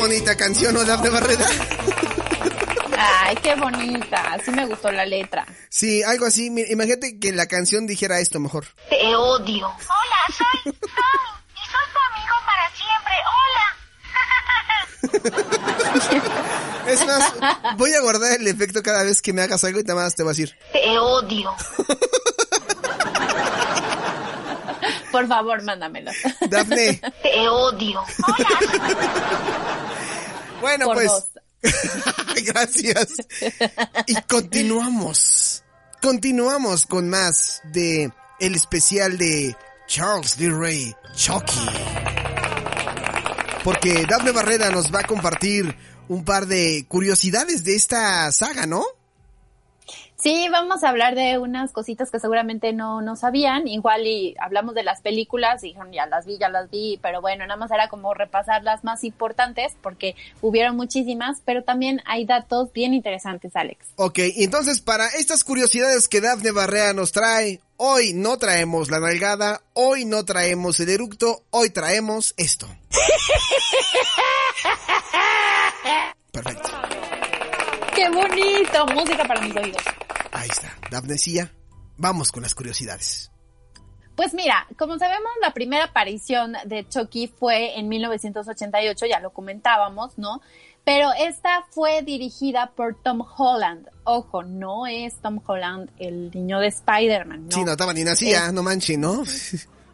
bonita 0.00 0.34
canción, 0.34 0.72
¿no, 0.72 0.82
Dafne 0.84 1.10
Barrera? 1.10 1.46
Ay, 2.96 3.36
qué 3.42 3.54
bonita. 3.54 4.38
Sí 4.44 4.50
me 4.50 4.66
gustó 4.66 4.90
la 4.90 5.04
letra. 5.04 5.46
Sí, 5.68 6.02
algo 6.02 6.24
así. 6.26 6.46
Imagínate 6.46 7.18
que 7.18 7.32
la 7.32 7.46
canción 7.46 7.86
dijera 7.86 8.18
esto 8.18 8.40
mejor. 8.40 8.64
Te 8.88 9.14
odio. 9.14 9.66
Hola, 9.66 10.26
soy 10.28 10.72
Sam. 10.72 11.20
Y 11.54 11.60
soy 11.70 11.86
tu 11.92 11.98
amigo 12.10 12.34
para 12.46 12.70
siempre. 12.80 13.14
Hola. 13.42 13.66
es 16.92 17.06
más, 17.06 17.34
voy 17.76 17.92
a 17.92 18.00
guardar 18.00 18.40
el 18.40 18.46
efecto 18.46 18.82
cada 18.82 19.02
vez 19.02 19.20
que 19.20 19.32
me 19.34 19.42
hagas 19.42 19.64
algo 19.64 19.80
y 19.80 19.84
te 19.84 19.94
más 19.94 20.14
te 20.14 20.22
voy 20.22 20.30
a 20.30 20.32
decir. 20.32 20.56
Te 20.72 20.98
odio. 20.98 21.54
Por 25.12 25.26
favor, 25.26 25.62
mándamelo. 25.62 26.10
Dafne. 26.48 27.00
Te 27.22 27.48
odio. 27.48 28.02
Hola. 28.26 28.48
Bueno, 30.60 30.92
pues. 30.92 31.10
Gracias. 32.44 33.14
Y 34.06 34.14
continuamos. 34.22 35.62
Continuamos 36.00 36.86
con 36.86 37.10
más 37.10 37.60
de 37.64 38.10
el 38.40 38.54
especial 38.54 39.18
de 39.18 39.54
Charles 39.86 40.38
D. 40.38 40.48
Ray 40.48 40.94
Chucky. 41.14 41.66
Porque 43.62 44.06
Dafne 44.06 44.30
Barrera 44.30 44.70
nos 44.70 44.92
va 44.92 45.00
a 45.00 45.06
compartir 45.06 45.76
un 46.08 46.24
par 46.24 46.46
de 46.46 46.86
curiosidades 46.88 47.64
de 47.64 47.76
esta 47.76 48.32
saga, 48.32 48.66
¿no? 48.66 48.84
Sí, 50.22 50.48
vamos 50.52 50.84
a 50.84 50.90
hablar 50.90 51.14
de 51.14 51.38
unas 51.38 51.72
cositas 51.72 52.10
que 52.10 52.20
seguramente 52.20 52.74
no, 52.74 53.00
no 53.00 53.16
sabían. 53.16 53.66
Igual 53.66 54.06
y 54.06 54.34
hablamos 54.38 54.74
de 54.74 54.82
las 54.82 55.00
películas 55.00 55.64
y 55.64 55.68
dijeron, 55.68 55.92
ya 55.92 56.04
las 56.06 56.26
vi, 56.26 56.36
ya 56.36 56.50
las 56.50 56.68
vi, 56.68 56.98
pero 57.00 57.22
bueno, 57.22 57.46
nada 57.46 57.58
más 57.58 57.70
era 57.70 57.88
como 57.88 58.12
repasar 58.12 58.62
las 58.62 58.84
más 58.84 59.02
importantes 59.02 59.72
porque 59.80 60.16
hubieron 60.42 60.76
muchísimas, 60.76 61.40
pero 61.46 61.64
también 61.64 62.02
hay 62.04 62.26
datos 62.26 62.70
bien 62.74 62.92
interesantes, 62.92 63.56
Alex. 63.56 63.86
Ok, 63.96 64.18
entonces 64.36 64.82
para 64.82 65.06
estas 65.06 65.42
curiosidades 65.42 66.06
que 66.06 66.20
Dafne 66.20 66.50
Barrea 66.50 66.92
nos 66.92 67.12
trae, 67.12 67.60
hoy 67.78 68.12
no 68.12 68.36
traemos 68.36 68.90
la 68.90 69.00
nalgada, 69.00 69.62
hoy 69.72 70.04
no 70.04 70.26
traemos 70.26 70.78
el 70.80 70.90
eructo, 70.90 71.44
hoy 71.48 71.70
traemos 71.70 72.34
esto. 72.36 72.66
Perfecto. 76.30 76.68
¡Qué 77.94 78.10
bonito! 78.10 78.86
Música 78.94 79.24
para 79.24 79.40
mis 79.40 79.56
oídos. 79.56 79.82
Ahí 80.32 80.48
está, 80.48 80.76
Dafnesía. 80.90 81.52
Vamos 81.96 82.32
con 82.32 82.42
las 82.42 82.54
curiosidades. 82.54 83.30
Pues 84.16 84.34
mira, 84.34 84.66
como 84.78 84.98
sabemos, 84.98 85.30
la 85.40 85.52
primera 85.54 85.84
aparición 85.86 86.54
de 86.66 86.86
Chucky 86.86 87.28
fue 87.28 87.78
en 87.78 87.88
1988, 87.88 89.06
ya 89.06 89.20
lo 89.20 89.30
comentábamos, 89.30 90.18
¿no? 90.18 90.42
Pero 90.84 91.10
esta 91.18 91.64
fue 91.70 92.02
dirigida 92.02 92.72
por 92.74 92.96
Tom 93.02 93.22
Holland. 93.36 93.88
Ojo, 94.04 94.42
no 94.42 94.86
es 94.86 95.14
Tom 95.20 95.40
Holland 95.46 95.90
el 95.98 96.30
niño 96.32 96.58
de 96.58 96.68
Spider-Man, 96.68 97.46
¿no? 97.46 97.50
Sí, 97.50 97.64
no 97.64 97.72
estaba 97.72 97.92
ni 97.92 98.04
nacía, 98.04 98.50
no 98.52 98.62
manches, 98.62 98.98
¿no? 98.98 99.24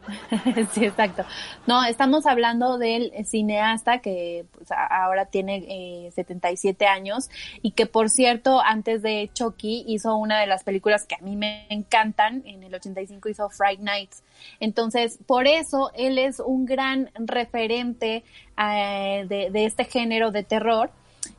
sí, 0.72 0.84
exacto. 0.84 1.24
No, 1.66 1.84
estamos 1.84 2.26
hablando 2.26 2.78
del 2.78 3.12
cineasta 3.24 3.98
que 3.98 4.46
pues, 4.52 4.68
ahora 4.72 5.26
tiene 5.26 6.10
77 6.14 6.84
eh, 6.84 6.88
años 6.88 7.28
y 7.62 7.72
que 7.72 7.86
por 7.86 8.10
cierto 8.10 8.60
antes 8.60 9.02
de 9.02 9.30
Chucky 9.32 9.84
hizo 9.86 10.16
una 10.16 10.40
de 10.40 10.46
las 10.46 10.64
películas 10.64 11.04
que 11.06 11.14
a 11.14 11.18
mí 11.18 11.36
me 11.36 11.66
encantan. 11.70 12.42
En 12.46 12.62
el 12.62 12.74
85 12.74 13.28
hizo 13.28 13.48
Fright 13.50 13.80
Nights. 13.80 14.22
Entonces, 14.60 15.18
por 15.26 15.46
eso 15.46 15.90
él 15.94 16.18
es 16.18 16.40
un 16.40 16.66
gran 16.66 17.10
referente 17.14 18.24
eh, 18.58 19.26
de 19.28 19.64
este 19.64 19.84
género 19.84 20.30
de 20.30 20.42
terror 20.42 20.90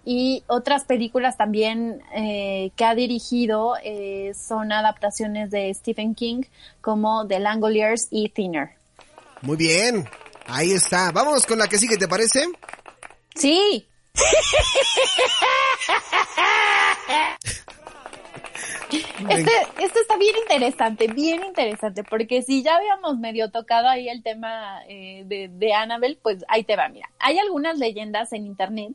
y 0.06 0.44
otras 0.48 0.86
películas 0.86 1.38
también 1.38 2.02
eh, 2.16 2.72
que 2.76 2.86
ha 2.86 2.96
dirigido 2.96 3.76
eh, 3.84 4.34
son 4.36 4.72
adaptaciones 4.72 5.52
de 5.52 5.74
Stephen 5.74 6.16
King 6.16 6.44
como 6.82 7.28
The 7.28 7.40
Langoliers 7.40 8.08
y 8.12 8.30
Thinner. 8.30 8.72
Muy 9.42 9.58
bien, 9.58 10.08
ahí 10.48 10.72
está. 10.72 11.12
Vamos 11.12 11.46
con 11.46 11.60
la 11.60 11.68
que 11.68 11.78
sigue, 11.78 11.98
¿te 11.98 12.08
parece? 12.08 12.46
Sí. 13.36 13.88
Este, 19.30 19.52
este 19.80 20.00
está 20.00 20.18
bien 20.18 20.36
interesante, 20.38 21.08
bien 21.08 21.44
interesante, 21.44 22.04
porque 22.04 22.42
si 22.42 22.64
ya 22.64 22.76
habíamos 22.76 23.18
medio 23.18 23.50
tocado 23.50 23.90
ahí 23.90 24.08
el 24.08 24.24
tema 24.24 24.82
eh, 24.88 25.24
de, 25.26 25.50
de 25.50 25.74
Annabelle, 25.74 26.18
pues 26.22 26.46
ahí 26.48 26.64
te 26.64 26.76
va, 26.76 26.88
mira. 26.88 27.10
Hay 27.20 27.38
algunas 27.40 27.78
leyendas 27.78 28.32
en 28.34 28.46
internet 28.46 28.94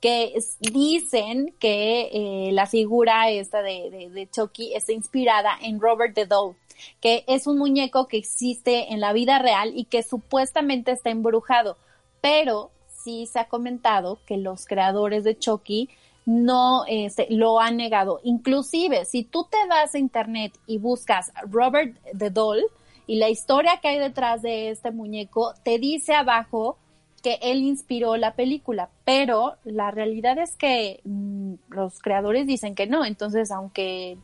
que 0.00 0.34
dicen 0.60 1.54
que 1.58 2.10
eh, 2.12 2.52
la 2.52 2.66
figura 2.66 3.30
esta 3.30 3.62
de, 3.62 4.10
de, 4.12 4.28
Chucky 4.30 4.74
está 4.74 4.92
inspirada 4.92 5.50
en 5.60 5.80
Robert 5.80 6.14
the 6.14 6.26
Doll, 6.26 6.56
que 7.00 7.24
es 7.26 7.46
un 7.46 7.58
muñeco 7.58 8.06
que 8.06 8.16
existe 8.16 8.92
en 8.92 9.00
la 9.00 9.12
vida 9.12 9.38
real 9.38 9.72
y 9.74 9.84
que 9.84 10.02
supuestamente 10.02 10.92
está 10.92 11.10
embrujado, 11.10 11.76
pero 12.20 12.70
sí 13.02 13.26
se 13.26 13.40
ha 13.40 13.48
comentado 13.48 14.18
que 14.26 14.36
los 14.36 14.66
creadores 14.66 15.24
de 15.24 15.36
Chucky 15.36 15.88
no 16.26 16.84
este, 16.86 17.26
lo 17.30 17.58
han 17.58 17.78
negado. 17.78 18.20
Inclusive, 18.22 19.04
si 19.06 19.24
tú 19.24 19.46
te 19.50 19.56
vas 19.66 19.94
a 19.94 19.98
internet 19.98 20.52
y 20.66 20.78
buscas 20.78 21.32
Robert 21.50 21.96
the 22.16 22.30
Doll 22.30 22.62
y 23.06 23.16
la 23.16 23.30
historia 23.30 23.78
que 23.80 23.88
hay 23.88 23.98
detrás 23.98 24.42
de 24.42 24.70
este 24.70 24.90
muñeco, 24.90 25.54
te 25.64 25.78
dice 25.78 26.14
abajo 26.14 26.76
que 27.22 27.38
él 27.42 27.58
inspiró 27.58 28.16
la 28.16 28.34
película, 28.34 28.90
pero 29.04 29.56
la 29.64 29.90
realidad 29.90 30.38
es 30.38 30.56
que 30.56 31.00
mm, 31.04 31.54
los 31.70 31.98
creadores 31.98 32.46
dicen 32.46 32.74
que 32.74 32.86
no, 32.86 33.04
entonces 33.04 33.50
aunque 33.50 34.18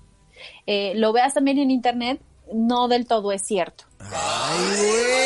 eh, 0.66 0.92
lo 0.96 1.12
veas 1.12 1.34
también 1.34 1.58
en 1.58 1.70
internet, 1.70 2.20
no 2.52 2.88
del 2.88 3.06
todo 3.06 3.32
es 3.32 3.42
cierto. 3.42 3.84
¡Ay, 3.98 5.24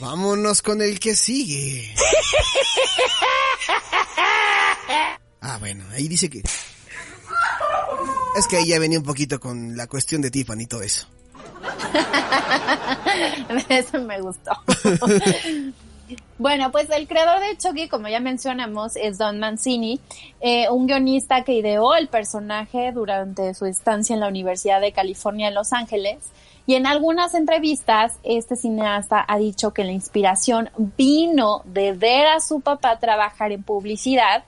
Vámonos 0.00 0.62
con 0.62 0.82
el 0.82 1.00
que 1.00 1.14
sigue. 1.14 1.94
Ah, 5.48 5.58
bueno, 5.58 5.84
ahí 5.92 6.08
dice 6.08 6.28
que... 6.28 6.42
Es 8.36 8.46
que 8.48 8.56
ahí 8.56 8.66
ya 8.66 8.80
venía 8.80 8.98
un 8.98 9.04
poquito 9.04 9.38
con 9.38 9.76
la 9.76 9.86
cuestión 9.86 10.20
de 10.20 10.32
Tiffany 10.32 10.62
y 10.62 10.66
todo 10.66 10.82
eso. 10.82 11.06
Eso 13.68 14.00
me 14.00 14.20
gustó. 14.20 14.52
Bueno, 16.38 16.70
pues 16.70 16.88
el 16.90 17.08
creador 17.08 17.40
de 17.40 17.56
Chucky, 17.56 17.88
como 17.88 18.08
ya 18.08 18.20
mencionamos, 18.20 18.94
es 18.94 19.18
Don 19.18 19.40
Mancini, 19.40 19.98
eh, 20.40 20.68
un 20.70 20.86
guionista 20.86 21.42
que 21.42 21.54
ideó 21.54 21.94
el 21.94 22.08
personaje 22.08 22.92
durante 22.92 23.54
su 23.54 23.64
estancia 23.64 24.14
en 24.14 24.20
la 24.20 24.28
Universidad 24.28 24.80
de 24.80 24.92
California 24.92 25.48
en 25.48 25.54
Los 25.54 25.72
Ángeles. 25.72 26.18
Y 26.66 26.74
en 26.74 26.86
algunas 26.86 27.34
entrevistas, 27.34 28.18
este 28.22 28.54
cineasta 28.54 29.24
ha 29.26 29.38
dicho 29.38 29.72
que 29.72 29.84
la 29.84 29.92
inspiración 29.92 30.68
vino 30.96 31.62
de 31.64 31.92
ver 31.92 32.26
a 32.26 32.40
su 32.40 32.60
papá 32.60 32.98
trabajar 32.98 33.52
en 33.52 33.62
publicidad 33.62 34.44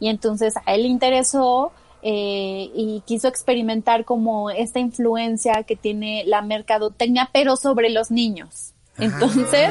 y 0.00 0.08
entonces 0.08 0.54
a 0.64 0.74
él 0.74 0.82
le 0.82 0.88
interesó 0.88 1.72
eh, 2.02 2.70
y 2.74 3.02
quiso 3.06 3.28
experimentar 3.28 4.04
como 4.04 4.50
esta 4.50 4.78
influencia 4.78 5.62
que 5.64 5.76
tiene 5.76 6.24
la 6.26 6.42
mercadotecnia, 6.42 7.30
pero 7.32 7.56
sobre 7.56 7.90
los 7.90 8.10
niños. 8.10 8.74
Ah, 8.96 9.04
Entonces, 9.04 9.70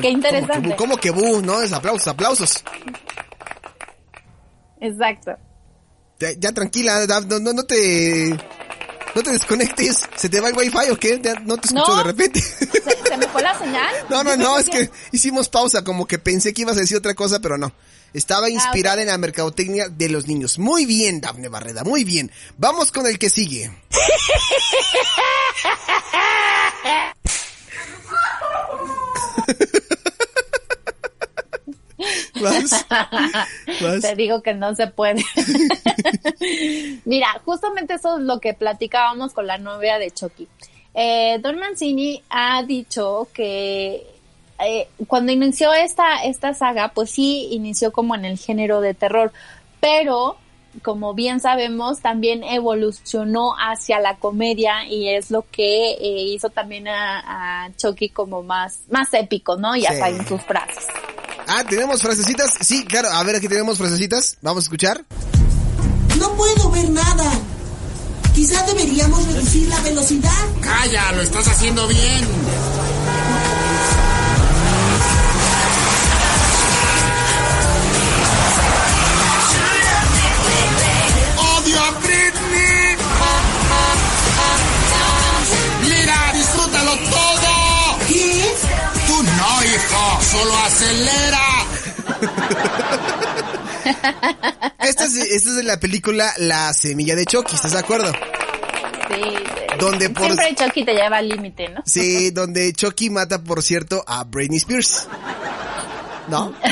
qué 0.00 0.08
interesante. 0.08 0.76
Como 0.76 0.96
que, 0.96 1.10
bu, 1.10 1.42
¿no? 1.42 1.60
Es 1.60 1.72
aplausos, 1.72 2.08
aplausos. 2.08 2.64
Exacto. 4.80 5.32
Ya, 6.38 6.52
tranquila, 6.52 7.06
no, 7.26 7.38
no, 7.40 7.52
no 7.52 7.62
te... 7.64 8.36
No 9.14 9.22
te 9.22 9.30
desconectes, 9.30 9.98
¿se 10.16 10.28
te 10.28 10.40
va 10.40 10.48
el 10.48 10.56
wifi 10.56 10.90
o 10.90 10.98
qué? 10.98 11.20
No 11.44 11.56
te 11.56 11.68
escucho 11.68 11.96
de 11.96 12.02
repente. 12.02 12.40
¿Se, 12.40 13.16
me 13.16 13.28
fue 13.28 13.42
la 13.42 13.56
señal? 13.58 13.94
No, 14.10 14.24
no, 14.24 14.36
no, 14.36 14.58
es 14.58 14.68
que 14.68 14.90
hicimos 15.12 15.48
pausa, 15.48 15.84
como 15.84 16.06
que 16.06 16.18
pensé 16.18 16.52
que 16.52 16.62
ibas 16.62 16.76
a 16.76 16.80
decir 16.80 16.96
otra 16.96 17.14
cosa, 17.14 17.40
pero 17.40 17.58
no. 17.58 17.72
Estaba 18.12 18.46
ah, 18.46 18.50
inspirada 18.50 19.02
en 19.02 19.08
la 19.08 19.18
mercadotecnia 19.18 19.88
de 19.88 20.08
los 20.08 20.26
niños. 20.26 20.58
Muy 20.58 20.86
bien, 20.86 21.20
Dafne 21.20 21.48
Barreda, 21.48 21.84
muy 21.84 22.04
bien. 22.04 22.30
Vamos 22.58 22.92
con 22.92 23.06
el 23.06 23.18
que 23.18 23.30
sigue. 23.30 23.72
Te 34.00 34.14
digo 34.14 34.42
que 34.42 34.54
no 34.54 34.74
se 34.74 34.88
puede. 34.88 35.24
Mira, 37.04 37.40
justamente 37.44 37.94
eso 37.94 38.18
es 38.18 38.24
lo 38.24 38.40
que 38.40 38.54
platicábamos 38.54 39.32
con 39.32 39.46
la 39.46 39.58
novia 39.58 39.98
de 39.98 40.10
Chucky. 40.10 40.48
Eh, 40.94 41.38
Don 41.40 41.58
Mancini 41.58 42.22
ha 42.28 42.62
dicho 42.62 43.28
que 43.32 44.06
eh, 44.64 44.88
cuando 45.06 45.32
inició 45.32 45.72
esta, 45.72 46.24
esta 46.24 46.54
saga, 46.54 46.88
pues 46.88 47.10
sí 47.10 47.48
inició 47.50 47.92
como 47.92 48.14
en 48.14 48.24
el 48.24 48.38
género 48.38 48.80
de 48.80 48.94
terror, 48.94 49.32
pero 49.80 50.36
como 50.82 51.14
bien 51.14 51.40
sabemos, 51.40 52.00
también 52.00 52.42
evolucionó 52.42 53.54
hacia 53.56 54.00
la 54.00 54.16
comedia 54.16 54.86
y 54.88 55.08
es 55.08 55.30
lo 55.30 55.44
que 55.50 55.92
eh, 55.92 56.22
hizo 56.28 56.50
también 56.50 56.88
a, 56.88 57.70
Chucky 57.76 58.08
como 58.08 58.42
más, 58.42 58.80
más 58.90 59.12
épico, 59.14 59.56
¿no? 59.56 59.76
Y 59.76 59.86
hasta 59.86 60.08
en 60.08 60.26
sus 60.26 60.42
frases. 60.42 60.86
Ah, 61.46 61.64
¿tenemos 61.68 62.02
frasecitas? 62.02 62.54
Sí, 62.60 62.84
claro. 62.84 63.10
A 63.10 63.22
ver, 63.22 63.36
aquí 63.36 63.48
tenemos 63.48 63.78
frasecitas. 63.78 64.36
Vamos 64.42 64.64
a 64.64 64.66
escuchar. 64.66 65.04
No 66.18 66.34
puedo 66.34 66.70
ver 66.70 66.90
nada. 66.90 67.30
Quizá 68.34 68.64
deberíamos 68.66 69.26
reducir 69.26 69.68
la 69.68 69.80
velocidad. 69.80 70.30
Calla, 70.60 71.12
lo 71.12 71.22
estás 71.22 71.46
haciendo 71.48 71.86
bien. 71.86 72.24
Acelera. 90.64 91.40
Esta 94.80 95.04
es, 95.04 95.14
esta 95.16 95.50
es 95.50 95.56
de 95.56 95.62
la 95.62 95.78
película 95.80 96.32
La 96.38 96.72
Semilla 96.74 97.14
de 97.14 97.24
Chucky, 97.26 97.54
¿estás 97.54 97.72
de 97.72 97.78
acuerdo? 97.78 98.12
Sí. 98.12 99.20
Donde 99.78 100.10
por- 100.10 100.24
Siempre 100.26 100.54
Chucky 100.54 100.84
te 100.84 100.92
lleva 100.94 101.16
al 101.18 101.28
límite, 101.28 101.68
¿no? 101.70 101.82
Sí, 101.86 102.30
donde 102.30 102.72
Chucky 102.72 103.10
mata, 103.10 103.42
por 103.42 103.62
cierto, 103.62 104.04
a 104.06 104.24
Britney 104.24 104.58
Spears. 104.58 105.08
¿No? 106.28 106.54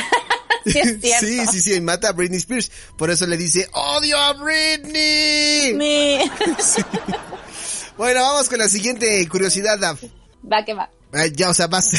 Sí, 0.64 0.78
es 0.78 1.00
cierto. 1.00 1.26
Sí, 1.26 1.44
sí, 1.50 1.60
sí, 1.60 1.80
mata 1.80 2.10
a 2.10 2.12
Britney 2.12 2.38
Spears. 2.38 2.70
Por 2.96 3.10
eso 3.10 3.26
le 3.26 3.36
dice, 3.36 3.68
odio 3.72 4.16
a 4.16 4.32
Britney. 4.34 5.74
Mi- 5.74 6.18
Bueno, 7.98 8.20
vamos 8.22 8.48
con 8.48 8.58
la 8.58 8.68
siguiente 8.68 9.26
curiosidad, 9.28 9.76
Daf. 9.80 10.00
Va 10.50 10.64
que 10.64 10.72
va. 10.74 10.88
Ya, 11.34 11.50
o 11.50 11.54
sea, 11.54 11.66
vas. 11.66 11.90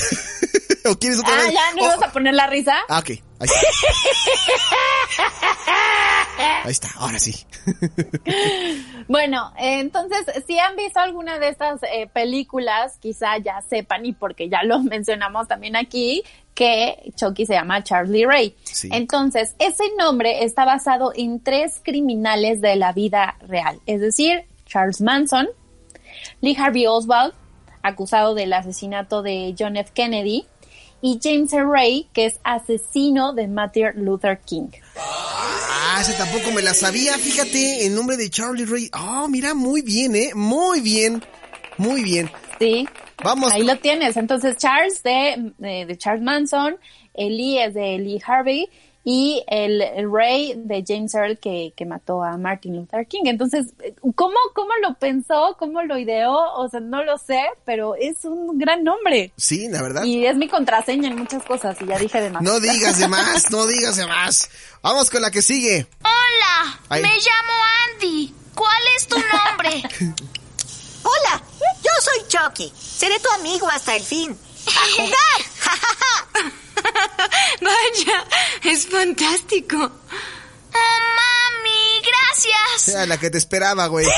¿O 0.92 0.96
quieres 0.98 1.20
otra 1.20 1.34
Ah, 1.34 1.44
vez? 1.44 1.54
ya, 1.54 1.74
¿no 1.76 1.84
Oh, 1.84 1.86
ibas 1.86 2.04
a 2.04 2.12
poner 2.12 2.34
la 2.34 2.48
risa? 2.48 2.76
Ah, 2.90 3.00
ok. 3.00 3.10
Ahí 3.10 3.20
está. 3.42 3.60
Ahí 6.66 6.72
está, 6.72 6.90
ahora 6.98 7.20
sí. 7.20 7.34
Bueno, 9.10 9.52
entonces, 9.58 10.26
si 10.48 10.58
han 10.60 10.78
visto 10.78 10.98
alguna 11.00 11.38
de 11.38 11.50
estas 11.50 11.82
eh, 11.84 12.08
películas, 12.12 12.98
quizá 13.02 13.38
ya 13.38 13.60
sepan, 13.62 14.06
y 14.06 14.14
porque 14.14 14.48
ya 14.48 14.64
lo 14.64 14.80
mencionamos 14.80 15.50
también 15.50 15.76
aquí, 15.76 16.24
que 16.56 17.12
Chucky 17.16 17.46
se 17.46 17.54
llama 17.54 17.84
Charlie 17.84 18.26
Ray. 18.26 18.56
Sí. 18.64 18.88
Entonces, 18.94 19.56
ese 19.60 19.84
nombre 19.98 20.46
está 20.46 20.64
basado 20.64 21.12
en 21.16 21.44
tres 21.44 21.82
criminales 21.84 22.62
de 22.62 22.78
la 22.78 22.94
vida 22.94 23.36
real, 23.46 23.82
es 23.86 24.00
decir, 24.00 24.46
Charles 24.66 25.02
Manson, 25.02 25.50
Lee 26.40 26.56
Harvey 26.58 26.88
Oswald, 26.88 27.34
acusado 27.82 28.36
del 28.36 28.54
asesinato 28.54 29.22
de 29.22 29.54
John 29.60 29.76
F. 29.76 29.92
Kennedy, 29.94 30.48
y 31.04 31.20
James. 31.22 31.52
Ray, 31.52 32.08
que 32.14 32.26
es 32.26 32.40
asesino 32.44 33.34
de 33.34 33.48
Martin 33.48 33.92
Luther 33.98 34.40
King. 34.40 34.70
Ah, 34.96 36.00
ese 36.02 36.14
tampoco 36.14 36.52
me 36.52 36.62
la 36.62 36.74
sabía, 36.74 37.18
fíjate, 37.18 37.86
el 37.86 37.94
nombre 37.94 38.16
de 38.16 38.30
Charlie 38.30 38.66
Ray. 38.66 38.90
Oh, 38.94 39.28
mira, 39.28 39.54
muy 39.54 39.82
bien, 39.82 40.16
eh, 40.16 40.32
muy 40.34 40.80
bien, 40.80 41.22
muy 41.78 42.04
bien. 42.04 42.32
Sí. 42.58 42.88
Vamos. 43.22 43.52
Ahí 43.52 43.64
lo 43.64 43.78
tienes. 43.78 44.16
Entonces, 44.16 44.56
Charles 44.58 45.04
de, 45.04 45.52
de, 45.58 45.86
de 45.86 45.98
Charles 45.98 46.24
Manson, 46.24 46.78
el 47.14 47.38
Lee 47.38 47.60
es 47.60 47.74
de 47.74 48.00
Lee 48.00 48.22
Harvey 48.26 48.70
y 49.06 49.44
el, 49.48 49.82
el 49.82 50.10
Ray 50.12 50.54
de 50.56 50.84
James 50.88 51.14
Earl 51.14 51.38
que, 51.38 51.74
que 51.76 51.86
mató 51.86 52.24
a 52.24 52.38
Martin 52.38 52.78
Luther 52.78 53.06
King. 53.06 53.24
Entonces, 53.26 53.68
¿cómo, 54.16 54.36
¿cómo 54.56 54.70
lo 54.82 54.94
pensó? 54.96 55.58
¿Cómo 55.60 55.82
lo 55.84 55.98
ideó? 55.98 56.54
O 56.56 56.70
sea, 56.70 56.80
no 56.80 57.04
lo 57.04 57.18
sé, 57.18 57.42
pero 57.66 57.96
es 57.96 58.24
un 58.24 58.58
gran 58.58 58.84
nombre. 58.84 59.34
Sí, 59.36 59.68
la 59.68 59.82
verdad. 59.82 60.04
Y 60.04 60.26
es 60.26 60.38
mi 60.38 60.48
contraseña 60.48 61.10
en 61.10 61.18
muchas 61.18 61.44
cosas 61.44 61.76
y 61.82 61.86
ya 61.86 62.00
dije 62.00 62.22
de 62.22 62.30
más. 62.30 62.42
No 62.42 62.60
digas 62.62 62.98
de 62.98 63.08
más, 63.10 63.52
no 63.52 63.68
digas 63.68 63.98
de 63.98 64.08
más. 64.08 64.50
Vamos 64.82 65.10
con 65.10 65.22
la 65.22 65.32
que 65.32 65.42
sigue. 65.42 65.86
Hola, 66.02 66.80
me 66.92 67.10
llamo 67.10 67.54
Andy. 67.94 68.34
¿Cuál 68.56 68.84
es 68.98 69.08
tu 69.08 69.18
nombre? 69.18 69.84
Hola, 71.04 71.44
yo 71.84 71.92
soy 72.02 72.28
Chucky. 72.30 72.72
Seré 72.80 73.20
tu 73.20 73.30
amigo 73.40 73.68
hasta 73.70 73.96
el 73.96 74.04
fin. 74.04 74.38
¡A 74.68 75.02
jugar! 75.02 75.53
Vaya, 77.62 78.26
es 78.64 78.88
fantástico. 78.88 79.78
Oh, 79.78 81.00
mami, 81.18 82.02
gracias. 82.02 82.88
Era 82.90 83.06
la 83.06 83.20
que 83.20 83.30
te 83.30 83.38
esperaba, 83.38 83.88
güey. 83.88 84.08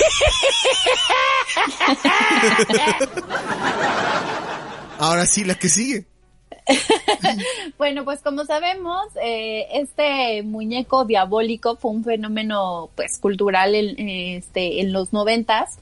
Ahora 4.99 5.25
sí, 5.25 5.43
la 5.43 5.55
que 5.55 5.69
sigue. 5.69 6.05
Bueno, 7.77 8.05
pues 8.05 8.21
como 8.21 8.45
sabemos, 8.45 9.07
eh, 9.21 9.67
este 9.73 10.43
muñeco 10.43 11.05
diabólico 11.05 11.75
fue 11.75 11.91
un 11.91 12.03
fenómeno 12.03 12.89
pues 12.95 13.17
cultural 13.19 13.75
en, 13.75 14.09
este, 14.09 14.81
en 14.81 14.93
los 14.93 15.13
noventas 15.13 15.77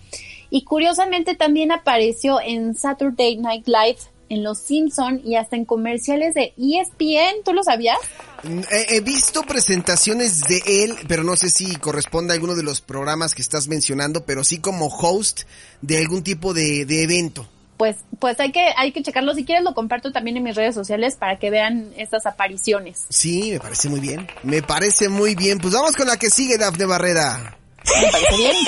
y 0.49 0.63
curiosamente 0.63 1.35
también 1.35 1.71
apareció 1.71 2.39
en 2.41 2.75
Saturday 2.75 3.37
Night 3.37 3.67
Live, 3.67 3.99
en 4.33 4.43
Los 4.43 4.59
Simpson 4.59 5.21
y 5.23 5.35
hasta 5.35 5.55
en 5.55 5.65
comerciales 5.65 6.33
de 6.33 6.53
ESPN. 6.57 7.43
¿Tú 7.45 7.53
lo 7.53 7.63
sabías? 7.63 7.97
He, 8.43 8.97
he 8.97 9.01
visto 9.01 9.43
presentaciones 9.43 10.41
de 10.41 10.61
él, 10.65 10.95
pero 11.07 11.23
no 11.23 11.35
sé 11.35 11.49
si 11.49 11.75
corresponde 11.75 12.33
a 12.33 12.35
alguno 12.35 12.55
de 12.55 12.63
los 12.63 12.81
programas 12.81 13.33
que 13.33 13.41
estás 13.41 13.67
mencionando, 13.67 14.25
pero 14.25 14.43
sí 14.43 14.59
como 14.59 14.87
host 14.87 15.41
de 15.81 15.97
algún 15.97 16.23
tipo 16.23 16.53
de, 16.53 16.85
de 16.85 17.03
evento. 17.03 17.47
Pues, 17.77 17.97
pues 18.19 18.39
hay 18.39 18.51
que, 18.51 18.67
hay 18.77 18.91
que 18.91 19.01
checarlo. 19.01 19.33
Si 19.33 19.45
quieres 19.45 19.63
lo 19.63 19.73
comparto 19.73 20.11
también 20.11 20.37
en 20.37 20.43
mis 20.43 20.55
redes 20.55 20.75
sociales 20.75 21.15
para 21.15 21.37
que 21.37 21.49
vean 21.49 21.91
estas 21.97 22.25
apariciones. 22.25 23.05
Sí, 23.09 23.51
me 23.51 23.59
parece 23.59 23.89
muy 23.89 23.99
bien. 23.99 24.27
Me 24.43 24.61
parece 24.61 25.09
muy 25.09 25.35
bien. 25.35 25.59
Pues 25.59 25.73
vamos 25.73 25.95
con 25.95 26.07
la 26.07 26.17
que 26.17 26.29
sigue, 26.29 26.57
Dafne 26.57 26.85
Barrera. 26.85 27.57
Me 28.01 28.11
parece 28.11 28.37
bien. 28.37 28.55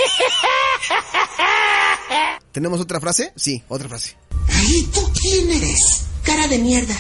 ¿Tenemos 2.52 2.82
otra 2.82 3.00
frase? 3.00 3.32
Sí, 3.36 3.64
otra 3.68 3.88
frase. 3.88 4.16
¿Y 4.68 4.84
tú 4.88 5.12
quién 5.20 5.52
eres? 5.52 6.02
Cara 6.24 6.48
de 6.48 6.58
mierda. 6.58 6.96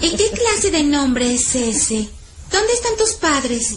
¿Y 0.00 0.16
qué 0.16 0.30
clase 0.30 0.70
de 0.70 0.82
nombre 0.82 1.34
es 1.34 1.54
ese? 1.54 2.08
¿Dónde 2.50 2.72
están 2.72 2.96
tus 2.98 3.12
padres? 3.14 3.76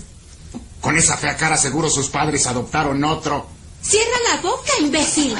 Con 0.81 0.97
esa 0.97 1.15
fea 1.17 1.37
cara 1.37 1.57
seguro 1.57 1.89
sus 1.89 2.09
padres 2.09 2.45
adoptaron 2.47 3.03
otro. 3.03 3.47
Cierra 3.81 4.17
la 4.33 4.41
boca, 4.41 4.71
imbécil. 4.79 5.35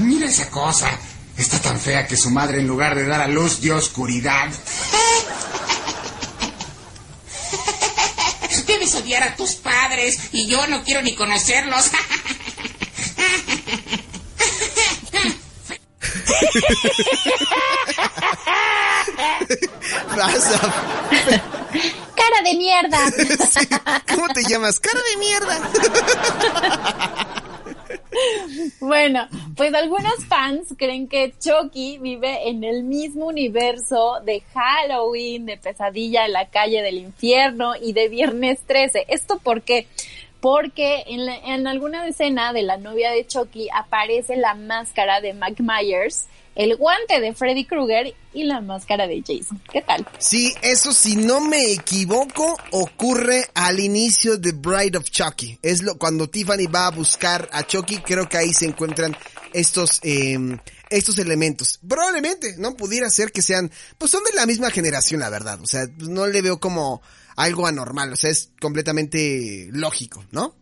Mira 0.00 0.26
esa 0.26 0.50
cosa. 0.50 0.90
Está 1.36 1.58
tan 1.60 1.78
fea 1.80 2.06
que 2.06 2.16
su 2.16 2.30
madre 2.30 2.60
en 2.60 2.68
lugar 2.68 2.94
de 2.94 3.06
dar 3.06 3.22
a 3.22 3.28
luz 3.28 3.60
dio 3.60 3.76
oscuridad. 3.76 4.48
Debes 8.66 8.94
odiar 8.94 9.22
a 9.22 9.36
tus 9.36 9.54
padres 9.54 10.18
y 10.32 10.46
yo 10.46 10.66
no 10.66 10.82
quiero 10.84 11.00
ni 11.02 11.14
conocerlos. 11.14 11.90
¡Cara 22.14 22.42
de 22.44 22.54
mierda! 22.54 22.98
Sí, 23.52 23.68
¿Cómo 24.14 24.28
te 24.28 24.42
llamas? 24.44 24.78
Cara 24.80 25.00
de 25.10 25.16
mierda. 25.18 25.60
Bueno, 28.80 29.26
pues 29.56 29.72
algunos 29.74 30.24
fans 30.26 30.74
creen 30.76 31.08
que 31.08 31.34
Chucky 31.38 31.98
vive 31.98 32.48
en 32.48 32.64
el 32.64 32.84
mismo 32.84 33.26
universo 33.26 34.20
de 34.24 34.42
Halloween, 34.52 35.46
de 35.46 35.56
Pesadilla 35.56 36.26
en 36.26 36.32
la 36.32 36.48
calle 36.48 36.82
del 36.82 36.98
infierno 36.98 37.74
y 37.80 37.92
de 37.92 38.08
Viernes 38.08 38.60
13. 38.66 39.06
¿Esto 39.08 39.38
por 39.38 39.62
qué? 39.62 39.86
Porque 40.42 41.04
en, 41.06 41.68
alguna 41.68 42.08
escena 42.08 42.52
de 42.52 42.62
la 42.62 42.76
novia 42.76 43.12
de 43.12 43.24
Chucky 43.24 43.68
aparece 43.72 44.34
la 44.34 44.54
máscara 44.54 45.20
de 45.20 45.34
Mike 45.34 45.62
Myers, 45.62 46.26
el 46.56 46.76
guante 46.76 47.20
de 47.20 47.32
Freddy 47.32 47.64
Krueger 47.64 48.12
y 48.34 48.42
la 48.42 48.60
máscara 48.60 49.06
de 49.06 49.22
Jason. 49.24 49.62
¿Qué 49.72 49.82
tal? 49.82 50.04
Sí, 50.18 50.52
eso 50.60 50.92
si 50.92 51.14
no 51.14 51.40
me 51.40 51.72
equivoco 51.72 52.56
ocurre 52.72 53.44
al 53.54 53.78
inicio 53.78 54.36
de 54.36 54.50
Bride 54.50 54.98
of 54.98 55.08
Chucky. 55.08 55.60
Es 55.62 55.80
lo 55.80 55.96
cuando 55.96 56.28
Tiffany 56.28 56.66
va 56.66 56.88
a 56.88 56.90
buscar 56.90 57.48
a 57.52 57.62
Chucky, 57.62 57.98
creo 57.98 58.28
que 58.28 58.38
ahí 58.38 58.52
se 58.52 58.66
encuentran 58.66 59.16
estos 59.52 60.00
eh, 60.02 60.36
estos 60.92 61.18
elementos. 61.18 61.78
Probablemente, 61.86 62.54
no 62.58 62.76
pudiera 62.76 63.08
ser 63.10 63.32
que 63.32 63.42
sean, 63.42 63.70
pues 63.98 64.10
son 64.10 64.22
de 64.24 64.32
la 64.34 64.46
misma 64.46 64.70
generación, 64.70 65.20
la 65.20 65.30
verdad. 65.30 65.60
O 65.60 65.66
sea, 65.66 65.86
pues 65.96 66.08
no 66.08 66.26
le 66.26 66.42
veo 66.42 66.60
como 66.60 67.02
algo 67.36 67.66
anormal. 67.66 68.12
O 68.12 68.16
sea, 68.16 68.30
es 68.30 68.50
completamente 68.60 69.68
lógico, 69.72 70.24
¿no? 70.30 70.54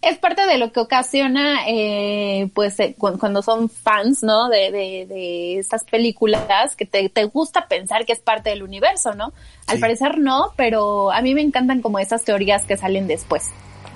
es 0.00 0.16
parte 0.16 0.46
de 0.46 0.58
lo 0.58 0.72
que 0.72 0.78
ocasiona, 0.78 1.66
eh, 1.68 2.48
pues, 2.54 2.78
eh, 2.78 2.94
cu- 2.96 3.18
cuando 3.18 3.42
son 3.42 3.68
fans, 3.68 4.22
¿no? 4.22 4.48
De, 4.48 4.70
de, 4.70 5.06
de 5.08 5.58
estas 5.58 5.82
películas, 5.82 6.76
que 6.76 6.86
te, 6.86 7.08
te 7.08 7.24
gusta 7.24 7.66
pensar 7.66 8.06
que 8.06 8.12
es 8.12 8.20
parte 8.20 8.50
del 8.50 8.62
universo, 8.62 9.14
¿no? 9.14 9.32
Al 9.66 9.76
Sí. 9.78 9.80
parecer 9.80 10.18
no, 10.18 10.52
pero 10.56 11.10
a 11.10 11.20
mí 11.20 11.34
me 11.34 11.42
encantan 11.42 11.82
como 11.82 11.98
esas 11.98 12.22
teorías 12.22 12.64
que 12.64 12.76
salen 12.76 13.08
después. 13.08 13.42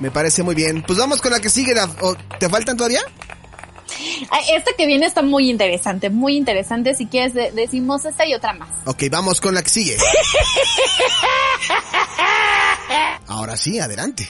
Me 0.01 0.11
parece 0.11 0.43
muy 0.43 0.57
bien. 0.57 0.83
Pues 0.85 0.99
vamos 0.99 1.23
con 1.23 1.31
la 1.31 1.39
que 1.39 1.49
sigue. 1.49 1.73
Daf- 1.73 1.97
¿O 2.01 2.17
¿Te 2.37 2.49
faltan 2.49 2.77
todavía? 2.77 3.03
Esta 4.51 4.71
que 4.77 4.87
viene 4.87 5.07
está 5.07 5.23
muy 5.23 5.51
interesante, 5.51 6.11
muy 6.11 6.37
interesante. 6.37 6.95
Si 6.95 7.07
quieres, 7.07 7.35
decimos 7.55 8.05
esta 8.05 8.27
y 8.27 8.35
otra 8.35 8.53
más. 8.53 8.69
Ok, 8.87 9.05
vamos 9.11 9.41
con 9.41 9.55
la 9.55 9.63
que 9.63 9.71
sigue. 9.71 9.97
Ahora 13.29 13.57
sí, 13.57 13.79
adelante. 13.79 14.29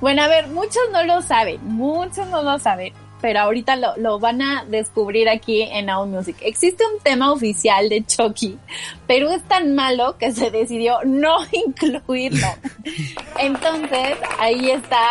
Bueno, 0.00 0.22
a 0.22 0.28
ver, 0.28 0.48
muchos 0.48 0.82
no 0.92 1.04
lo 1.04 1.20
saben, 1.20 1.60
muchos 1.62 2.26
no 2.28 2.42
lo 2.42 2.58
saben, 2.58 2.94
pero 3.20 3.40
ahorita 3.40 3.76
lo, 3.76 3.96
lo 3.98 4.18
van 4.18 4.40
a 4.40 4.64
descubrir 4.64 5.28
aquí 5.28 5.60
en 5.62 5.86
Now 5.86 6.06
Music. 6.06 6.36
Existe 6.40 6.84
un 6.86 7.00
tema 7.02 7.30
oficial 7.30 7.90
de 7.90 8.02
Chucky, 8.06 8.58
pero 9.06 9.30
es 9.30 9.42
tan 9.42 9.74
malo 9.74 10.16
que 10.16 10.32
se 10.32 10.50
decidió 10.50 11.00
no 11.04 11.36
incluirlo. 11.52 12.46
Entonces, 13.38 14.16
ahí 14.38 14.70
está 14.70 15.04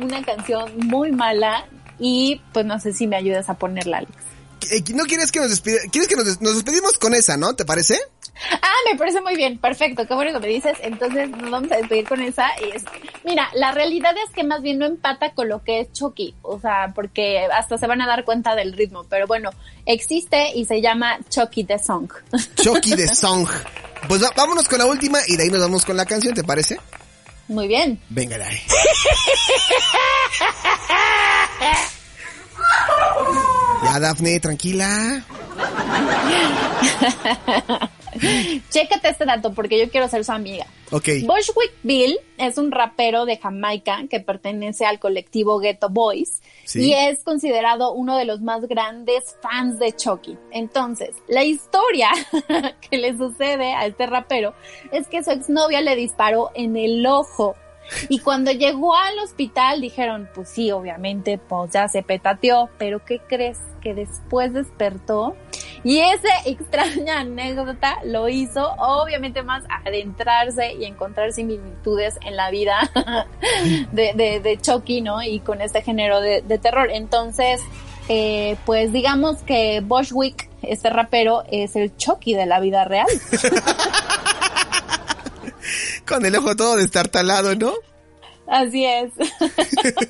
una 0.00 0.22
canción 0.22 0.72
muy 0.78 1.12
mala 1.12 1.66
y 2.02 2.40
pues 2.52 2.66
no 2.66 2.80
sé 2.80 2.92
si 2.92 3.06
me 3.06 3.14
ayudas 3.14 3.48
a 3.48 3.54
ponerla, 3.54 3.98
Alex. 3.98 4.12
Eh, 4.72 4.82
¿No 4.94 5.04
quieres 5.04 5.30
que 5.30 5.38
nos 5.38 5.50
despidamos? 5.50 5.88
¿Quieres 5.92 6.08
que 6.08 6.16
nos, 6.16 6.40
nos 6.40 6.54
despedimos 6.54 6.98
con 6.98 7.14
esa, 7.14 7.36
no? 7.36 7.54
¿Te 7.54 7.64
parece? 7.64 7.96
Ah, 8.50 8.74
me 8.90 8.98
parece 8.98 9.20
muy 9.20 9.36
bien, 9.36 9.58
perfecto, 9.58 10.06
qué 10.06 10.14
bueno 10.14 10.32
que 10.32 10.40
me 10.40 10.52
dices. 10.52 10.76
Entonces 10.82 11.30
nos 11.30 11.48
vamos 11.48 11.70
a 11.70 11.76
despedir 11.76 12.08
con 12.08 12.20
esa. 12.20 12.48
Y 12.60 12.76
es, 12.76 12.82
mira, 13.24 13.48
la 13.54 13.70
realidad 13.70 14.14
es 14.26 14.34
que 14.34 14.42
más 14.42 14.62
bien 14.62 14.78
no 14.78 14.86
empata 14.86 15.32
con 15.32 15.48
lo 15.48 15.62
que 15.62 15.80
es 15.80 15.92
Chucky, 15.92 16.34
o 16.42 16.58
sea, 16.58 16.92
porque 16.92 17.46
hasta 17.52 17.78
se 17.78 17.86
van 17.86 18.00
a 18.00 18.08
dar 18.08 18.24
cuenta 18.24 18.56
del 18.56 18.72
ritmo. 18.72 19.06
Pero 19.08 19.28
bueno, 19.28 19.50
existe 19.86 20.50
y 20.56 20.64
se 20.64 20.80
llama 20.80 21.20
Chucky 21.28 21.62
the 21.62 21.78
Song. 21.78 22.10
Chucky 22.56 22.96
the 22.96 23.14
Song. 23.14 23.48
Pues 24.08 24.20
vámonos 24.36 24.68
con 24.68 24.78
la 24.78 24.86
última 24.86 25.20
y 25.28 25.36
de 25.36 25.44
ahí 25.44 25.50
nos 25.50 25.60
vamos 25.60 25.84
con 25.84 25.96
la 25.96 26.04
canción, 26.04 26.34
¿te 26.34 26.42
parece? 26.42 26.80
Muy 27.46 27.68
bien. 27.68 28.00
Venga, 28.08 28.38
de 28.38 28.44
ahí. 28.44 28.58
Ya, 33.92 34.00
Daphne, 34.00 34.40
tranquila. 34.40 35.22
Chécate 38.70 39.10
este 39.10 39.26
dato 39.26 39.52
porque 39.52 39.78
yo 39.78 39.90
quiero 39.90 40.08
ser 40.08 40.24
su 40.24 40.32
amiga. 40.32 40.66
Ok. 40.92 41.08
Bushwick 41.26 41.74
Bill 41.82 42.18
es 42.38 42.56
un 42.56 42.72
rapero 42.72 43.26
de 43.26 43.36
Jamaica 43.36 44.04
que 44.08 44.20
pertenece 44.20 44.86
al 44.86 44.98
colectivo 44.98 45.58
Ghetto 45.58 45.90
Boys 45.90 46.40
y 46.74 46.94
es 46.94 47.22
considerado 47.22 47.92
uno 47.92 48.16
de 48.16 48.24
los 48.24 48.40
más 48.40 48.66
grandes 48.66 49.36
fans 49.42 49.78
de 49.78 49.94
Chucky. 49.94 50.38
Entonces, 50.52 51.10
la 51.28 51.44
historia 51.44 52.08
que 52.90 52.96
le 52.96 53.14
sucede 53.16 53.74
a 53.74 53.84
este 53.84 54.06
rapero 54.06 54.54
es 54.90 55.06
que 55.06 55.22
su 55.22 55.32
exnovia 55.32 55.82
le 55.82 55.96
disparó 55.96 56.50
en 56.54 56.78
el 56.78 57.06
ojo 57.06 57.56
y 58.08 58.18
cuando 58.20 58.52
llegó 58.52 58.94
al 58.94 59.18
hospital 59.18 59.80
dijeron, 59.80 60.28
pues 60.34 60.48
sí, 60.48 60.70
obviamente, 60.70 61.38
pues 61.38 61.72
ya 61.72 61.88
se 61.88 62.02
petateó, 62.02 62.70
pero 62.78 63.04
¿qué 63.04 63.20
crees? 63.20 63.58
Que 63.80 63.94
después 63.94 64.52
despertó 64.52 65.34
y 65.84 65.98
esa 65.98 66.28
extraña 66.46 67.20
anécdota 67.20 67.98
lo 68.04 68.28
hizo 68.28 68.72
obviamente 68.78 69.42
más 69.42 69.64
adentrarse 69.84 70.74
y 70.74 70.84
encontrar 70.84 71.32
similitudes 71.32 72.18
en 72.24 72.36
la 72.36 72.50
vida 72.50 72.90
de, 73.92 74.40
de, 74.42 74.58
Chucky, 74.60 75.00
¿no? 75.00 75.22
Y 75.22 75.40
con 75.40 75.60
este 75.60 75.82
género 75.82 76.20
de, 76.20 76.42
terror. 76.58 76.90
Entonces, 76.92 77.60
eh, 78.08 78.56
pues 78.64 78.92
digamos 78.92 79.42
que 79.42 79.80
Bushwick, 79.80 80.48
este 80.62 80.90
rapero, 80.90 81.44
es 81.50 81.74
el 81.76 81.96
Chucky 81.96 82.34
de 82.34 82.46
la 82.46 82.60
vida 82.60 82.84
real. 82.84 83.06
Con 86.06 86.24
el 86.26 86.36
ojo 86.36 86.56
todo 86.56 86.76
destartalado, 86.76 87.54
¿no? 87.54 87.72
Así 88.46 88.84
es. 88.84 89.12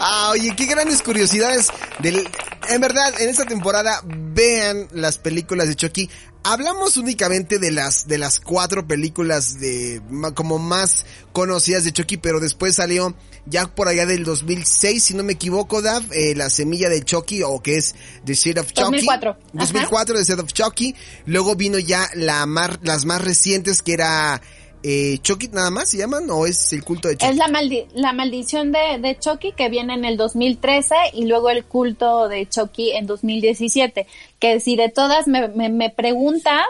ah, 0.00 0.30
oye, 0.32 0.54
qué 0.56 0.66
grandes 0.66 1.02
curiosidades. 1.02 1.68
Del... 1.98 2.26
En 2.68 2.80
verdad, 2.80 3.12
en 3.20 3.28
esta 3.28 3.44
temporada, 3.44 4.00
vean 4.06 4.88
las 4.92 5.18
películas 5.18 5.68
de 5.68 5.74
Chucky. 5.74 6.08
Hablamos 6.44 6.96
únicamente 6.96 7.58
de 7.58 7.70
las, 7.70 8.08
de 8.08 8.18
las 8.18 8.40
cuatro 8.40 8.86
películas 8.86 9.60
de, 9.60 10.00
como 10.34 10.58
más 10.58 11.04
conocidas 11.32 11.84
de 11.84 11.92
Chucky, 11.92 12.16
pero 12.16 12.40
después 12.40 12.76
salió 12.76 13.14
ya 13.46 13.66
por 13.66 13.88
allá 13.88 14.06
del 14.06 14.24
2006, 14.24 15.02
si 15.02 15.14
no 15.14 15.22
me 15.22 15.34
equivoco, 15.34 15.82
Dav, 15.82 16.02
eh, 16.12 16.34
La 16.34 16.50
Semilla 16.50 16.88
de 16.88 17.02
Chucky, 17.02 17.42
o 17.42 17.60
que 17.60 17.76
es 17.76 17.94
The 18.24 18.34
Seed 18.34 18.58
of 18.58 18.68
Chucky. 18.68 19.06
2004. 19.06 19.36
2004, 19.52 20.16
The 20.16 20.24
Seed 20.24 20.38
of 20.40 20.52
Chucky. 20.52 20.94
Luego 21.26 21.56
vino 21.56 21.78
ya 21.78 22.08
la 22.14 22.46
las 22.82 23.04
más 23.04 23.20
recientes, 23.20 23.82
que 23.82 23.92
era 23.92 24.40
eh, 24.82 25.18
Chucky 25.22 25.48
nada 25.48 25.70
más 25.70 25.90
se 25.90 25.98
llaman 25.98 26.28
o 26.30 26.46
es 26.46 26.72
el 26.72 26.84
culto 26.84 27.08
de 27.08 27.16
Chucky? 27.16 27.32
Es 27.32 27.36
la, 27.36 27.48
la 27.94 28.12
maldición 28.12 28.72
de, 28.72 28.98
de, 29.00 29.18
Chucky 29.18 29.52
que 29.52 29.68
viene 29.68 29.94
en 29.94 30.04
el 30.04 30.16
2013 30.16 30.94
y 31.12 31.26
luego 31.26 31.50
el 31.50 31.64
culto 31.64 32.28
de 32.28 32.48
Chucky 32.48 32.92
en 32.92 33.06
2017. 33.06 34.06
Que 34.38 34.58
si 34.60 34.74
de 34.76 34.88
todas 34.88 35.28
me, 35.28 35.48
me, 35.48 35.90
preguntas, 35.90 36.66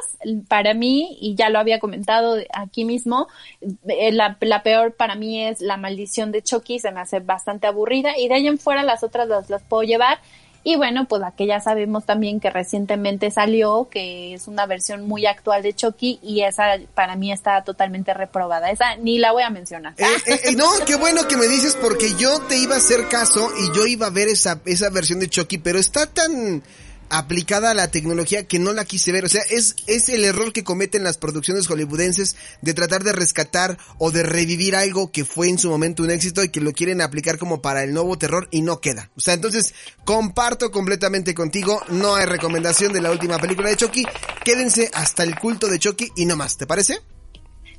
para 0.49 0.75
mí, 0.75 1.16
y 1.21 1.35
ya 1.35 1.49
lo 1.49 1.59
había 1.59 1.78
comentado 1.78 2.37
aquí 2.52 2.85
mismo, 2.85 3.28
eh, 3.88 4.12
la, 4.12 4.37
la, 4.40 4.62
peor 4.62 4.92
para 4.95 5.14
mí 5.14 5.42
es 5.42 5.61
la 5.61 5.78
maldición 5.78 6.33
de 6.33 6.42
Chucky, 6.42 6.78
se 6.81 6.92
me 6.92 7.00
hace 7.00 7.21
bastante 7.21 7.66
aburrida 7.66 8.19
y 8.19 8.28
de 8.28 8.35
ahí 8.35 8.47
en 8.47 8.59
fuera 8.59 8.83
las 8.83 9.02
otras 9.02 9.26
las, 9.26 9.49
las 9.49 9.62
puedo 9.62 9.85
llevar 9.85 10.19
y 10.64 10.76
bueno, 10.76 11.07
pues 11.09 11.21
la 11.21 11.35
ya 11.37 11.61
sabemos 11.61 12.04
también 12.04 12.38
que 12.38 12.50
recientemente 12.50 13.31
salió, 13.31 13.88
que 13.90 14.35
es 14.35 14.47
una 14.47 14.66
versión 14.66 15.09
muy 15.09 15.26
actual 15.26 15.62
de 15.62 15.75
Chucky 15.75 16.21
y 16.23 16.42
esa 16.42 16.76
para 16.95 17.16
mí 17.16 17.33
está 17.33 17.64
totalmente 17.64 18.14
reprobada. 18.14 18.71
Esa 18.71 18.97
ni 18.97 19.19
la 19.19 19.33
voy 19.33 19.42
a 19.42 19.50
mencionar. 19.50 19.95
Eh, 19.97 20.04
eh, 20.26 20.40
eh, 20.45 20.57
no, 20.57 20.69
qué 20.87 20.95
bueno 20.95 21.26
que 21.26 21.37
me 21.37 21.49
dices 21.49 21.76
porque 21.81 22.14
yo 22.16 22.40
te 22.42 22.57
iba 22.59 22.76
a 22.76 22.78
hacer 22.78 23.09
caso 23.09 23.50
y 23.59 23.76
yo 23.76 23.87
iba 23.87 24.07
a 24.07 24.11
ver 24.11 24.28
esa, 24.28 24.61
esa 24.64 24.88
versión 24.90 25.19
de 25.19 25.28
Chucky, 25.28 25.59
pero 25.59 25.78
está 25.78 26.07
tan 26.07 26.62
aplicada 27.12 27.71
a 27.71 27.75
la 27.75 27.90
tecnología 27.90 28.47
que 28.47 28.59
no 28.59 28.73
la 28.73 28.85
quise 28.85 29.12
ver. 29.12 29.25
O 29.25 29.28
sea, 29.28 29.42
es, 29.50 29.76
es 29.87 30.09
el 30.09 30.25
error 30.25 30.52
que 30.52 30.64
cometen 30.64 31.04
las 31.04 31.19
producciones 31.19 31.66
hollywoodenses 31.66 32.37
de 32.62 32.75
tratar 32.75 33.04
de 33.04 33.12
rescatar 33.12 33.76
o 33.99 34.11
de 34.11 34.23
revivir 34.23 34.75
algo 34.75 35.12
que 35.12 35.25
fue 35.25 35.49
en 35.49 35.59
su 35.59 35.69
momento 35.69 36.02
un 36.02 36.11
éxito 36.11 36.42
y 36.42 36.49
que 36.49 36.61
lo 36.61 36.73
quieren 36.73 37.02
aplicar 37.02 37.38
como 37.38 37.61
para 37.61 37.85
el 37.85 37.92
nuevo 37.92 38.16
terror 38.16 38.49
y 38.50 38.62
no 38.62 38.81
queda. 38.81 39.11
O 39.14 39.21
sea, 39.21 39.35
entonces 39.35 39.75
comparto 40.04 40.71
completamente 40.71 41.35
contigo. 41.35 41.83
No 41.88 42.14
hay 42.14 42.25
recomendación 42.25 42.92
de 42.95 43.02
la 43.02 43.11
última 43.11 43.38
película 43.38 43.69
de 43.69 43.76
Chucky. 43.76 44.04
Quédense 44.42 44.90
hasta 44.95 45.23
el 45.23 45.38
culto 45.38 45.66
de 45.69 45.78
Chucky 45.78 46.09
y 46.16 46.25
no 46.25 46.37
más. 46.37 46.57
¿Te 46.57 46.66
parece? 46.66 46.99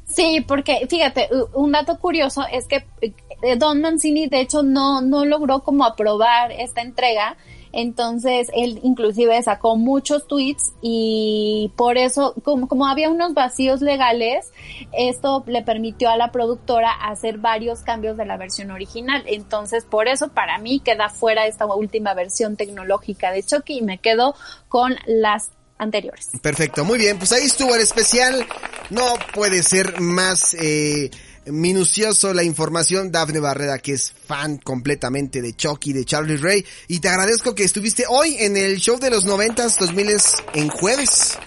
Sí, 0.06 0.46
porque 0.48 0.86
fíjate, 0.88 1.28
un 1.54 1.72
dato 1.72 1.98
curioso 1.98 2.44
es 2.52 2.68
que 2.68 2.86
eh, 3.02 3.56
Don 3.58 3.82
Mancini 3.82 4.28
de 4.28 4.42
hecho 4.42 4.62
no, 4.62 5.02
no 5.02 5.25
logró 5.25 5.63
como 5.63 5.86
aprobar 5.86 6.52
esta 6.52 6.82
entrega 6.82 7.36
entonces 7.74 8.50
él 8.56 8.80
inclusive 8.84 9.42
sacó 9.42 9.75
muchos 9.75 10.27
tweets 10.27 10.74
y 10.82 11.72
por 11.75 11.98
eso, 11.98 12.36
como, 12.44 12.88
había 12.88 13.10
unos 13.10 13.34
vacíos 13.34 13.82
legales, 13.82 14.51
esto 14.92 15.44
le 15.48 15.63
permitió 15.63 16.12
a 16.12 16.18
la 16.18 16.32
productora 16.32 16.92
hacer 16.92 17.39
varios 17.39 17.82
cambios 17.82 18.15
de 18.15 18.25
la 18.25 18.38
versión 18.38 18.70
original. 18.70 19.24
Entonces 19.25 19.86
por 19.86 20.08
eso 20.08 20.30
para 20.30 20.60
mí 20.60 20.80
queda 20.80 21.10
fuera 21.10 21.48
esta 21.48 21.65
última 21.65 22.13
versión 22.13 22.56
tecnológica 22.56 23.32
de 23.32 23.42
Chucky 23.42 23.80
y 23.80 23.82
me 23.82 23.98
quedo 23.98 24.36
con 24.70 24.96
las 25.08 25.50
anteriores. 25.80 26.30
Perfecto, 26.44 26.86
muy 26.86 27.00
bien, 27.00 27.18
pues 27.18 27.32
ahí 27.32 27.46
estuvo 27.46 27.74
el 27.74 27.82
especial. 27.82 28.46
No 28.92 29.03
puede 29.34 29.63
ser 29.63 30.00
más 30.00 30.53
eh, 30.53 31.10
minucioso 31.46 32.34
la 32.34 32.44
información. 32.44 33.12
Dafne 33.12 33.40
Barreda, 33.40 33.80
que 33.80 33.94
es 33.94 34.12
fan 34.12 34.58
completamente 34.58 35.42
de 35.42 35.54
Chucky, 35.54 35.94
de 35.94 36.06
Charlie 36.06 36.38
Ray. 36.38 36.66
Y 36.88 37.00
te 37.00 37.10
agradezco 37.10 37.56
que 37.56 37.64
estuviste 37.64 38.06
hoy 38.08 38.38
en 38.40 38.58
el 38.58 38.78
show 38.78 39.00
de 39.00 39.10
los 39.10 39.26
noventas, 39.26 39.78
dos 39.78 39.94
miles, 39.94 40.36
en 40.54 40.70
jueves. 40.70 41.38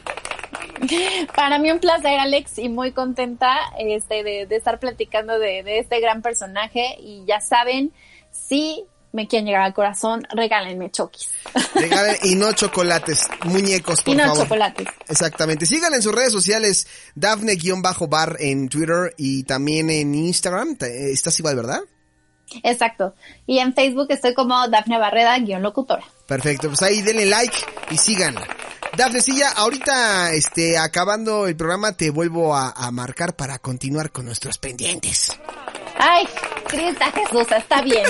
Para 1.35 1.59
mí 1.59 1.71
un 1.71 1.79
placer, 1.79 2.19
Alex, 2.19 2.59
y 2.59 2.69
muy 2.69 2.93
contenta 2.93 3.57
este, 3.79 4.23
de, 4.23 4.47
de 4.47 4.57
estar 4.57 4.79
platicando 4.79 5.39
de, 5.39 5.63
de 5.63 5.79
este 5.79 6.01
gran 6.01 6.23
personaje. 6.23 6.97
Y 7.01 7.25
ya 7.27 7.41
saben, 7.41 7.93
sí 8.31 8.85
me 9.13 9.27
quieren 9.27 9.47
llegar 9.47 9.63
al 9.63 9.75
corazón, 9.75 10.27
regálenme 10.31 10.91
chokis. 10.91 11.31
Regalen 11.75 12.17
y 12.23 12.35
no 12.35 12.53
chocolates, 12.53 13.27
muñecos, 13.45 14.03
por 14.03 14.15
y 14.15 14.17
no 14.17 14.35
chocolates. 14.35 14.87
Exactamente. 15.09 15.67
Síganle 15.67 15.97
en 15.97 16.03
sus 16.03 16.15
redes 16.15 16.33
sociales, 16.33 16.87
Dafne-bar 17.15 18.37
en 18.41 18.69
Twitter 18.69 19.15
y 19.17 19.45
también 19.45 19.91
en 19.91 20.15
Instagram. 20.15 20.77
Estás 20.81 21.39
igual, 21.39 21.57
¿verdad? 21.57 21.81
Exacto. 22.63 23.15
Y 23.47 23.59
en 23.59 23.75
Facebook 23.75 24.07
estoy 24.11 24.35
como 24.35 24.69
Dafne 24.69 24.99
Barreda, 24.99 25.39
guion 25.39 25.63
locutora. 25.63 26.05
Perfecto. 26.27 26.69
Pues 26.69 26.83
ahí 26.83 27.03
denle 27.03 27.27
like 27.27 27.57
y 27.91 27.99
síganla. 27.99 28.47
Dafne, 28.97 29.21
sí, 29.21 29.37
ya 29.37 29.51
ahorita, 29.51 30.33
este, 30.33 30.79
acabando 30.79 31.47
el 31.47 31.57
programa, 31.57 31.93
te 31.93 32.11
vuelvo 32.11 32.55
a, 32.55 32.71
a 32.71 32.91
marcar 32.91 33.37
para 33.37 33.59
continuar 33.59 34.11
con 34.11 34.25
nuestros 34.25 34.59
pendientes. 34.59 35.33
Ay, 35.99 36.27
Cristo 36.69 37.05
Jesús, 37.15 37.47
está 37.57 37.83
bien. 37.83 38.05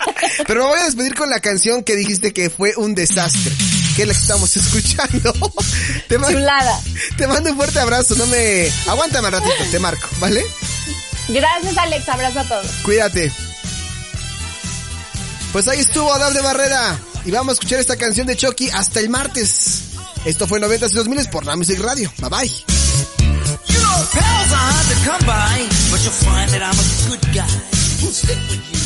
Pero 0.46 0.62
me 0.62 0.66
voy 0.68 0.80
a 0.80 0.84
despedir 0.84 1.14
con 1.14 1.28
la 1.30 1.40
canción 1.40 1.82
que 1.82 1.96
dijiste 1.96 2.32
que 2.32 2.50
fue 2.50 2.74
un 2.76 2.94
desastre. 2.94 3.52
Que 3.96 4.02
es 4.02 4.08
la 4.08 4.14
que 4.14 4.20
estamos 4.20 4.56
escuchando. 4.56 5.32
Te 6.08 6.18
mando, 6.18 6.38
Chulada. 6.38 6.80
Te 7.16 7.26
mando 7.26 7.50
un 7.50 7.56
fuerte 7.56 7.78
abrazo. 7.80 8.14
No 8.16 8.26
me. 8.26 8.70
Aguántame 8.86 9.28
un 9.28 9.34
ratito, 9.34 9.64
te 9.70 9.78
marco, 9.78 10.08
¿vale? 10.18 10.44
Gracias, 11.28 11.76
Alex. 11.76 12.08
Abrazo 12.08 12.40
a 12.40 12.44
todos. 12.44 12.66
Cuídate. 12.82 13.32
Pues 15.52 15.68
ahí 15.68 15.80
estuvo, 15.80 16.12
de 16.30 16.40
Barrera. 16.40 16.98
Y 17.24 17.30
vamos 17.30 17.52
a 17.52 17.54
escuchar 17.54 17.80
esta 17.80 17.96
canción 17.96 18.26
de 18.26 18.36
Chucky 18.36 18.70
hasta 18.70 19.00
el 19.00 19.10
martes. 19.10 19.82
Esto 20.24 20.46
fue 20.46 20.60
90 20.60 20.86
y 20.86 20.94
2000 20.94 21.28
por 21.28 21.44
La 21.44 21.56
Music 21.56 21.78
Radio. 21.80 22.10
Bye 22.18 22.30
bye. 22.30 22.81
Pals 23.92 24.52
are 24.52 24.66
hard 24.72 24.86
to 24.88 24.96
come 25.04 25.22
by, 25.26 25.68
but 25.90 26.00
you'll 26.02 26.16
find 26.24 26.48
that 26.50 26.62
I'm 26.62 26.72
a 26.72 26.86
good 27.10 27.22
guy. 27.34 27.52
Who'll 28.00 28.10
stick 28.10 28.38
with 28.48 28.72
you. 28.72 28.81